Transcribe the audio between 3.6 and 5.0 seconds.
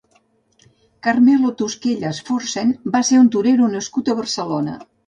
nascut a Barcelona.